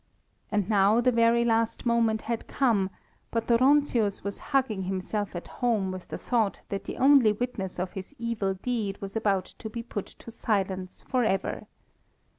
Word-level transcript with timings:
And 0.51 0.67
now 0.67 0.99
the 0.99 1.11
very 1.11 1.45
last 1.45 1.85
moment 1.85 2.23
had 2.23 2.47
come, 2.47 2.89
but 3.29 3.45
Dóronczius 3.45 4.23
was 4.23 4.39
hugging 4.49 4.81
himself 4.85 5.35
at 5.35 5.47
home 5.47 5.91
with 5.91 6.07
the 6.07 6.17
thought 6.17 6.61
that 6.69 6.85
the 6.85 6.97
only 6.97 7.31
witness 7.33 7.77
of 7.77 7.93
his 7.93 8.15
evil 8.17 8.55
deed 8.55 8.99
was 8.99 9.15
about 9.15 9.45
to 9.59 9.69
be 9.69 9.83
put 9.83 10.07
to 10.07 10.31
silence 10.31 11.03
for 11.07 11.23
ever. 11.23 11.67